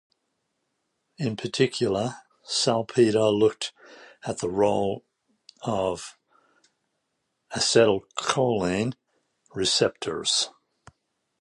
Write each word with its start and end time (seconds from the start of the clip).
In 1.19 1.35
particular 1.35 2.15
Salpeter 2.43 3.29
looked 3.29 3.71
at 4.25 4.39
the 4.39 4.49
role 4.49 5.05
of 5.61 6.17
acetylcholine 7.55 8.95
receptors. 9.53 10.49